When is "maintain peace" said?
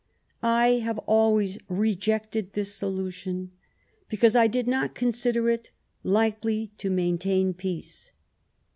6.89-8.11